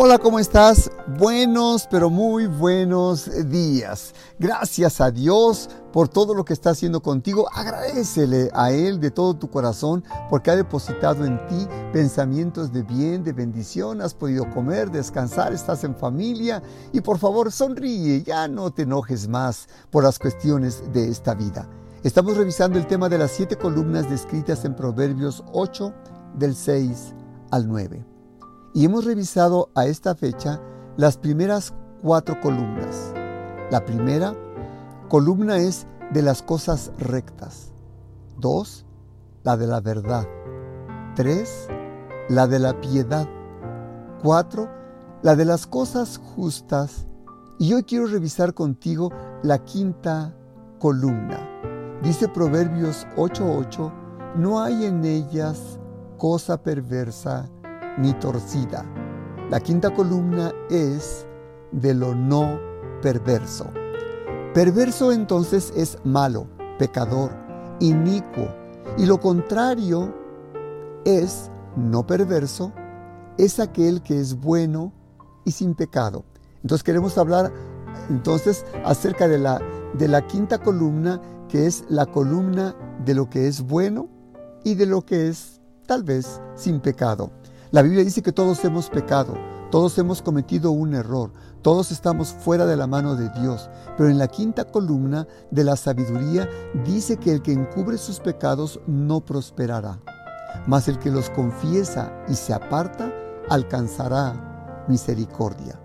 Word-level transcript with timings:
Hola, 0.00 0.18
¿cómo 0.18 0.38
estás? 0.38 0.92
Buenos, 1.18 1.88
pero 1.90 2.08
muy 2.08 2.46
buenos 2.46 3.28
días. 3.50 4.14
Gracias 4.38 5.00
a 5.00 5.10
Dios 5.10 5.68
por 5.92 6.08
todo 6.08 6.34
lo 6.34 6.44
que 6.44 6.52
está 6.52 6.70
haciendo 6.70 7.02
contigo. 7.02 7.48
Agradecele 7.52 8.48
a 8.54 8.70
Él 8.70 9.00
de 9.00 9.10
todo 9.10 9.34
tu 9.34 9.50
corazón 9.50 10.04
porque 10.30 10.52
ha 10.52 10.56
depositado 10.56 11.24
en 11.24 11.44
ti 11.48 11.66
pensamientos 11.92 12.72
de 12.72 12.84
bien, 12.84 13.24
de 13.24 13.32
bendición. 13.32 14.00
Has 14.00 14.14
podido 14.14 14.48
comer, 14.50 14.92
descansar, 14.92 15.52
estás 15.52 15.82
en 15.82 15.96
familia 15.96 16.62
y 16.92 17.00
por 17.00 17.18
favor 17.18 17.50
sonríe, 17.50 18.22
ya 18.22 18.46
no 18.46 18.70
te 18.70 18.82
enojes 18.82 19.26
más 19.26 19.66
por 19.90 20.04
las 20.04 20.20
cuestiones 20.20 20.80
de 20.92 21.08
esta 21.08 21.34
vida. 21.34 21.68
Estamos 22.04 22.36
revisando 22.36 22.78
el 22.78 22.86
tema 22.86 23.08
de 23.08 23.18
las 23.18 23.32
siete 23.32 23.56
columnas 23.56 24.08
descritas 24.08 24.64
en 24.64 24.76
Proverbios 24.76 25.42
8 25.52 25.92
del 26.36 26.54
6 26.54 27.14
al 27.50 27.66
9 27.66 28.17
y 28.78 28.84
hemos 28.84 29.04
revisado 29.04 29.70
a 29.74 29.86
esta 29.86 30.14
fecha 30.14 30.60
las 30.96 31.18
primeras 31.18 31.74
cuatro 32.00 32.40
columnas. 32.40 33.12
La 33.72 33.84
primera 33.84 34.36
columna 35.08 35.56
es 35.56 35.88
de 36.12 36.22
las 36.22 36.42
cosas 36.42 36.92
rectas. 36.96 37.72
Dos, 38.36 38.86
la 39.42 39.56
de 39.56 39.66
la 39.66 39.80
verdad. 39.80 40.28
Tres, 41.16 41.66
la 42.28 42.46
de 42.46 42.60
la 42.60 42.80
piedad. 42.80 43.26
Cuatro, 44.22 44.70
la 45.22 45.34
de 45.34 45.44
las 45.44 45.66
cosas 45.66 46.20
justas. 46.36 47.08
Y 47.58 47.74
hoy 47.74 47.82
quiero 47.82 48.06
revisar 48.06 48.54
contigo 48.54 49.10
la 49.42 49.58
quinta 49.58 50.36
columna. 50.78 51.40
Dice 52.04 52.28
Proverbios 52.28 53.08
8:8, 53.16 53.92
no 54.36 54.62
hay 54.62 54.84
en 54.84 55.04
ellas 55.04 55.80
cosa 56.16 56.62
perversa 56.62 57.50
ni 57.98 58.12
torcida. 58.14 58.84
La 59.50 59.60
quinta 59.60 59.94
columna 59.94 60.52
es 60.70 61.26
de 61.72 61.94
lo 61.94 62.14
no 62.14 62.58
perverso. 63.02 63.66
Perverso 64.54 65.12
entonces 65.12 65.72
es 65.76 65.98
malo, 66.04 66.48
pecador, 66.78 67.30
inicuo. 67.80 68.48
Y 68.96 69.06
lo 69.06 69.20
contrario 69.20 70.14
es 71.04 71.50
no 71.76 72.06
perverso, 72.06 72.72
es 73.36 73.60
aquel 73.60 74.02
que 74.02 74.18
es 74.18 74.34
bueno 74.34 74.92
y 75.44 75.52
sin 75.52 75.74
pecado. 75.74 76.24
Entonces 76.62 76.82
queremos 76.82 77.16
hablar 77.18 77.52
entonces 78.10 78.64
acerca 78.84 79.28
de 79.28 79.38
la, 79.38 79.60
de 79.94 80.08
la 80.08 80.26
quinta 80.26 80.58
columna, 80.58 81.20
que 81.48 81.66
es 81.66 81.84
la 81.88 82.06
columna 82.06 82.74
de 83.04 83.14
lo 83.14 83.30
que 83.30 83.46
es 83.46 83.62
bueno 83.62 84.08
y 84.64 84.74
de 84.74 84.86
lo 84.86 85.04
que 85.04 85.28
es 85.28 85.60
tal 85.86 86.02
vez 86.02 86.40
sin 86.54 86.80
pecado. 86.80 87.30
La 87.70 87.82
Biblia 87.82 88.02
dice 88.02 88.22
que 88.22 88.32
todos 88.32 88.64
hemos 88.64 88.88
pecado, 88.88 89.34
todos 89.70 89.98
hemos 89.98 90.22
cometido 90.22 90.70
un 90.70 90.94
error, 90.94 91.30
todos 91.60 91.90
estamos 91.92 92.28
fuera 92.28 92.64
de 92.64 92.76
la 92.76 92.86
mano 92.86 93.14
de 93.14 93.28
Dios, 93.40 93.68
pero 93.98 94.08
en 94.08 94.16
la 94.16 94.26
quinta 94.26 94.64
columna 94.64 95.28
de 95.50 95.64
la 95.64 95.76
sabiduría 95.76 96.48
dice 96.86 97.18
que 97.18 97.30
el 97.30 97.42
que 97.42 97.52
encubre 97.52 97.98
sus 97.98 98.20
pecados 98.20 98.80
no 98.86 99.20
prosperará, 99.20 100.00
mas 100.66 100.88
el 100.88 100.98
que 100.98 101.10
los 101.10 101.28
confiesa 101.28 102.10
y 102.26 102.34
se 102.36 102.54
aparta 102.54 103.12
alcanzará 103.50 104.86
misericordia. 104.88 105.78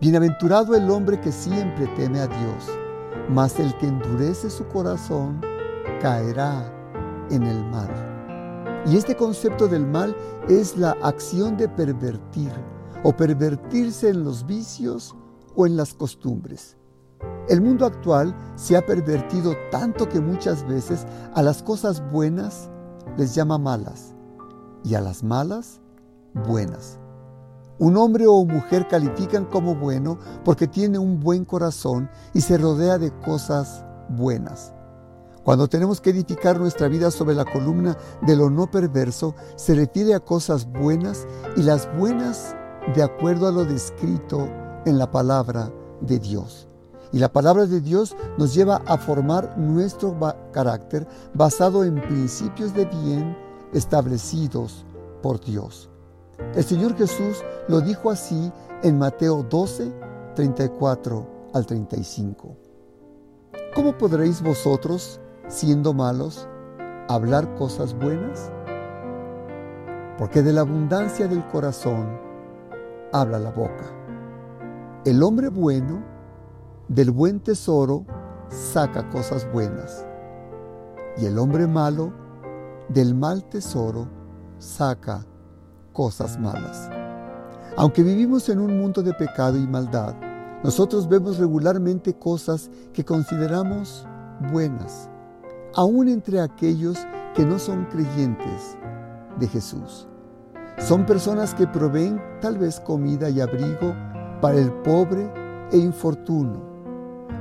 Bienaventurado 0.00 0.74
el 0.74 0.90
hombre 0.90 1.20
que 1.20 1.30
siempre 1.30 1.86
teme 1.96 2.18
a 2.18 2.26
Dios, 2.26 2.64
mas 3.28 3.60
el 3.60 3.76
que 3.78 3.86
endurece 3.86 4.50
su 4.50 4.66
corazón 4.66 5.40
caerá 6.00 6.64
en 7.30 7.44
el 7.44 7.64
mal. 7.66 8.09
Y 8.86 8.96
este 8.96 9.14
concepto 9.16 9.68
del 9.68 9.86
mal 9.86 10.16
es 10.48 10.76
la 10.76 10.92
acción 11.02 11.56
de 11.56 11.68
pervertir 11.68 12.50
o 13.04 13.12
pervertirse 13.12 14.08
en 14.08 14.24
los 14.24 14.46
vicios 14.46 15.14
o 15.54 15.66
en 15.66 15.76
las 15.76 15.94
costumbres. 15.94 16.76
El 17.48 17.60
mundo 17.60 17.84
actual 17.84 18.34
se 18.56 18.76
ha 18.76 18.86
pervertido 18.86 19.54
tanto 19.70 20.08
que 20.08 20.20
muchas 20.20 20.66
veces 20.66 21.06
a 21.34 21.42
las 21.42 21.62
cosas 21.62 22.02
buenas 22.10 22.70
les 23.16 23.34
llama 23.34 23.58
malas 23.58 24.14
y 24.84 24.94
a 24.94 25.00
las 25.00 25.22
malas 25.22 25.80
buenas. 26.32 26.98
Un 27.78 27.96
hombre 27.96 28.26
o 28.26 28.44
mujer 28.44 28.88
califican 28.88 29.44
como 29.44 29.74
bueno 29.74 30.18
porque 30.44 30.66
tiene 30.66 30.98
un 30.98 31.20
buen 31.20 31.44
corazón 31.44 32.10
y 32.34 32.40
se 32.40 32.58
rodea 32.58 32.98
de 32.98 33.10
cosas 33.20 33.84
buenas. 34.10 34.74
Cuando 35.50 35.66
tenemos 35.66 36.00
que 36.00 36.10
edificar 36.10 36.60
nuestra 36.60 36.86
vida 36.86 37.10
sobre 37.10 37.34
la 37.34 37.44
columna 37.44 37.98
de 38.22 38.36
lo 38.36 38.50
no 38.50 38.70
perverso, 38.70 39.34
se 39.56 39.74
refiere 39.74 40.14
a 40.14 40.20
cosas 40.20 40.64
buenas 40.64 41.26
y 41.56 41.64
las 41.64 41.92
buenas 41.98 42.54
de 42.94 43.02
acuerdo 43.02 43.48
a 43.48 43.50
lo 43.50 43.64
descrito 43.64 44.48
en 44.86 44.96
la 44.96 45.10
palabra 45.10 45.72
de 46.02 46.20
Dios. 46.20 46.68
Y 47.10 47.18
la 47.18 47.32
palabra 47.32 47.66
de 47.66 47.80
Dios 47.80 48.14
nos 48.38 48.54
lleva 48.54 48.80
a 48.86 48.96
formar 48.96 49.58
nuestro 49.58 50.16
carácter 50.52 51.08
basado 51.34 51.82
en 51.82 52.00
principios 52.00 52.72
de 52.72 52.84
bien 52.84 53.36
establecidos 53.72 54.84
por 55.20 55.40
Dios. 55.40 55.90
El 56.54 56.62
Señor 56.62 56.96
Jesús 56.96 57.42
lo 57.66 57.80
dijo 57.80 58.08
así 58.12 58.52
en 58.84 58.98
Mateo 59.00 59.42
12, 59.42 59.92
34 60.36 61.50
al 61.54 61.66
35. 61.66 62.56
¿Cómo 63.74 63.98
podréis 63.98 64.42
vosotros, 64.42 65.19
siendo 65.50 65.92
malos, 65.92 66.48
hablar 67.08 67.52
cosas 67.56 67.92
buenas? 67.92 68.52
Porque 70.16 70.42
de 70.42 70.52
la 70.52 70.60
abundancia 70.60 71.26
del 71.26 71.44
corazón 71.48 72.06
habla 73.12 73.40
la 73.40 73.50
boca. 73.50 73.84
El 75.04 75.22
hombre 75.22 75.48
bueno 75.48 76.04
del 76.88 77.10
buen 77.10 77.40
tesoro 77.40 78.06
saca 78.48 79.08
cosas 79.10 79.50
buenas, 79.52 80.06
y 81.18 81.26
el 81.26 81.38
hombre 81.38 81.66
malo 81.66 82.12
del 82.88 83.14
mal 83.14 83.44
tesoro 83.44 84.06
saca 84.58 85.26
cosas 85.92 86.38
malas. 86.38 86.88
Aunque 87.76 88.04
vivimos 88.04 88.48
en 88.48 88.60
un 88.60 88.78
mundo 88.78 89.02
de 89.02 89.14
pecado 89.14 89.56
y 89.56 89.66
maldad, 89.66 90.14
nosotros 90.62 91.08
vemos 91.08 91.38
regularmente 91.38 92.14
cosas 92.14 92.70
que 92.92 93.04
consideramos 93.04 94.06
buenas 94.52 95.10
aún 95.74 96.08
entre 96.08 96.40
aquellos 96.40 96.98
que 97.34 97.44
no 97.44 97.58
son 97.58 97.84
creyentes 97.86 98.76
de 99.38 99.48
Jesús. 99.48 100.08
Son 100.78 101.04
personas 101.04 101.54
que 101.54 101.66
proveen 101.66 102.20
tal 102.40 102.58
vez 102.58 102.80
comida 102.80 103.28
y 103.28 103.40
abrigo 103.40 103.94
para 104.40 104.58
el 104.58 104.72
pobre 104.72 105.30
e 105.72 105.78
infortuno. 105.78 106.68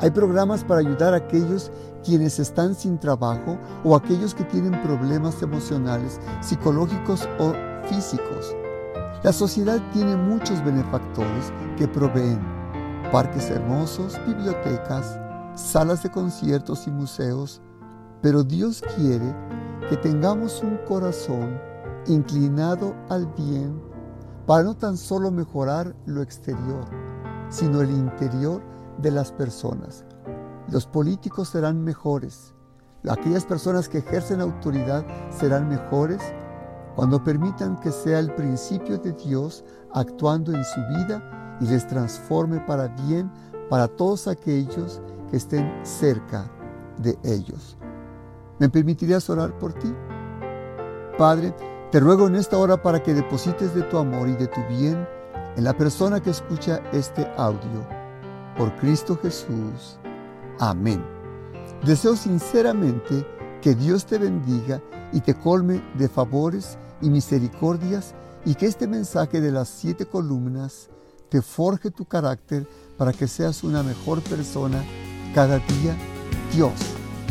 Hay 0.00 0.10
programas 0.10 0.64
para 0.64 0.80
ayudar 0.80 1.14
a 1.14 1.18
aquellos 1.18 1.70
quienes 2.04 2.38
están 2.38 2.74
sin 2.74 2.98
trabajo 2.98 3.58
o 3.84 3.96
aquellos 3.96 4.34
que 4.34 4.44
tienen 4.44 4.80
problemas 4.82 5.42
emocionales, 5.42 6.20
psicológicos 6.40 7.28
o 7.38 7.52
físicos. 7.88 8.54
La 9.22 9.32
sociedad 9.32 9.80
tiene 9.92 10.16
muchos 10.16 10.62
benefactores 10.64 11.52
que 11.76 11.88
proveen 11.88 12.40
parques 13.10 13.50
hermosos, 13.50 14.18
bibliotecas, 14.26 15.18
salas 15.54 16.02
de 16.02 16.10
conciertos 16.10 16.86
y 16.86 16.90
museos, 16.90 17.62
pero 18.24 18.42
Dios 18.42 18.82
quiere 18.96 19.36
que 19.90 19.98
tengamos 19.98 20.62
un 20.62 20.78
corazón 20.88 21.60
inclinado 22.06 22.94
al 23.10 23.26
bien 23.26 23.78
para 24.46 24.62
no 24.62 24.74
tan 24.74 24.96
solo 24.96 25.30
mejorar 25.30 25.94
lo 26.06 26.22
exterior, 26.22 26.86
sino 27.50 27.82
el 27.82 27.90
interior 27.90 28.62
de 28.96 29.10
las 29.10 29.30
personas. 29.30 30.06
Los 30.70 30.86
políticos 30.86 31.50
serán 31.50 31.84
mejores. 31.84 32.54
Aquellas 33.06 33.44
personas 33.44 33.90
que 33.90 33.98
ejercen 33.98 34.40
autoridad 34.40 35.04
serán 35.30 35.68
mejores 35.68 36.22
cuando 36.96 37.22
permitan 37.22 37.78
que 37.78 37.92
sea 37.92 38.20
el 38.20 38.34
principio 38.34 38.96
de 38.96 39.12
Dios 39.12 39.66
actuando 39.92 40.54
en 40.54 40.64
su 40.64 40.80
vida 40.96 41.58
y 41.60 41.66
les 41.66 41.86
transforme 41.86 42.58
para 42.60 42.88
bien 42.88 43.30
para 43.68 43.86
todos 43.86 44.28
aquellos 44.28 45.02
que 45.30 45.36
estén 45.36 45.70
cerca 45.84 46.50
de 46.96 47.18
ellos. 47.22 47.76
¿Me 48.58 48.68
permitirías 48.68 49.28
orar 49.30 49.58
por 49.58 49.72
ti? 49.72 49.92
Padre, 51.18 51.54
te 51.90 52.00
ruego 52.00 52.26
en 52.26 52.36
esta 52.36 52.56
hora 52.56 52.80
para 52.82 53.02
que 53.02 53.14
deposites 53.14 53.74
de 53.74 53.82
tu 53.82 53.98
amor 53.98 54.28
y 54.28 54.32
de 54.34 54.46
tu 54.46 54.60
bien 54.68 55.06
en 55.56 55.64
la 55.64 55.76
persona 55.76 56.20
que 56.20 56.30
escucha 56.30 56.82
este 56.92 57.26
audio. 57.36 57.86
Por 58.56 58.74
Cristo 58.76 59.18
Jesús. 59.20 59.98
Amén. 60.60 61.04
Deseo 61.84 62.16
sinceramente 62.16 63.26
que 63.60 63.74
Dios 63.74 64.06
te 64.06 64.18
bendiga 64.18 64.80
y 65.12 65.20
te 65.20 65.34
colme 65.34 65.82
de 65.98 66.08
favores 66.08 66.78
y 67.00 67.10
misericordias 67.10 68.14
y 68.44 68.54
que 68.54 68.66
este 68.66 68.86
mensaje 68.86 69.40
de 69.40 69.50
las 69.50 69.68
siete 69.68 70.06
columnas 70.06 70.90
te 71.28 71.42
forje 71.42 71.90
tu 71.90 72.04
carácter 72.04 72.68
para 72.96 73.12
que 73.12 73.26
seas 73.26 73.64
una 73.64 73.82
mejor 73.82 74.20
persona 74.22 74.82
cada 75.34 75.58
día. 75.58 75.96
Dios 76.52 76.72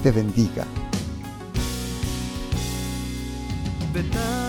te 0.02 0.12
bendiga. 0.12 0.66
betão. 3.94 4.43